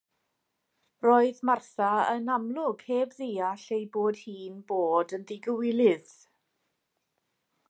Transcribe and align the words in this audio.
Roedd 1.05 1.41
Martha 1.49 1.89
yn 2.15 2.33
amlwg 2.37 2.81
heb 2.87 3.15
ddeall 3.19 3.69
ei 3.79 3.87
bod 3.99 4.25
hi'n 4.25 4.59
bod 4.73 5.15
yn 5.19 5.29
ddigywilydd. 5.29 6.19